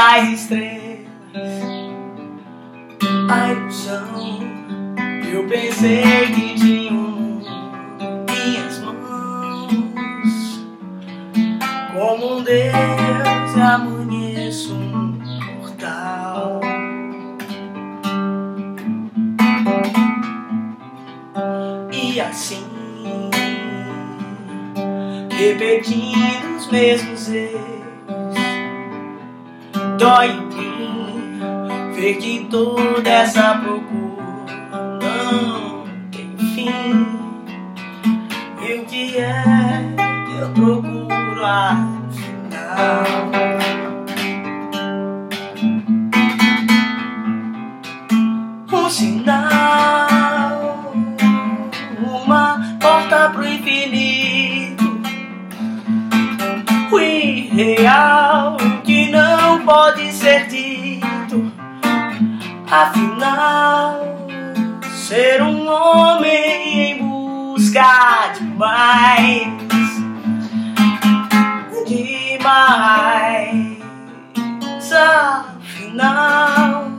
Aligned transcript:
das 0.00 0.28
estrelas. 0.30 0.98
A 3.28 3.52
ilusão, 3.52 4.40
eu 5.30 5.46
pensei 5.46 6.26
que 6.34 6.54
tinha 6.54 6.90
um 6.90 7.42
minhas 8.26 8.78
mãos. 8.78 10.64
Como 11.92 12.38
um 12.38 12.42
Deus, 12.42 13.56
amanheço 13.58 14.72
um 14.72 15.18
portal. 15.58 16.62
E 21.92 22.20
assim, 22.22 22.64
repetindo 25.30 26.56
os 26.56 26.70
mesmos 26.70 27.28
erros, 27.30 27.79
dói 30.00 30.28
em 30.28 30.40
mim 30.40 31.92
ver 31.94 32.16
que 32.16 32.46
toda 32.50 33.10
essa 33.10 33.54
procura 33.56 34.48
não 35.02 35.84
tem 36.10 36.34
fim. 36.54 37.06
E 38.66 38.78
o 38.78 38.84
que 38.86 39.18
é 39.18 39.44
que 40.26 40.36
eu 40.40 40.48
procuro 40.52 41.44
afinal? 41.44 43.04
Um 48.72 48.88
sinal, 48.88 50.94
uma 51.98 52.58
porta 52.80 53.28
pro 53.34 53.46
infinito, 53.46 54.98
o 56.90 56.98
irreal 56.98 58.59
pode 59.90 60.12
ser 60.12 60.46
dito. 60.46 61.50
Afinal, 62.70 64.06
ser 64.94 65.42
um 65.42 65.66
homem 65.68 66.92
em 66.92 66.98
busca 66.98 68.32
de 68.36 68.44
mais, 68.44 69.48
demais. 71.88 73.80
Afinal, 74.92 76.90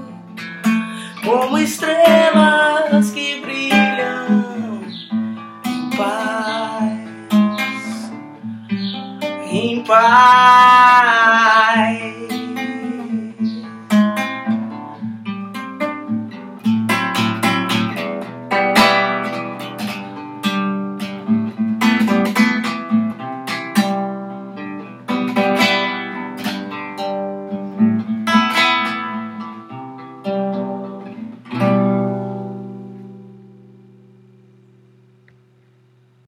como 1.23 1.57
estrelas 1.57 3.11
que 3.11 3.39
brilham 3.39 4.83
paz, 5.95 6.99
em 9.49 9.81
paz. 9.83 11.51